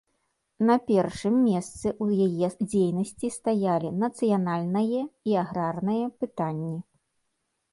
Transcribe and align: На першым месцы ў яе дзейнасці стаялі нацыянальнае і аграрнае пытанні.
На 0.67 0.75
першым 0.91 1.35
месцы 1.47 1.87
ў 2.03 2.07
яе 2.29 2.47
дзейнасці 2.71 3.27
стаялі 3.37 3.89
нацыянальнае 4.05 5.01
і 5.33 5.39
аграрнае 5.43 6.03
пытанні. 6.25 6.75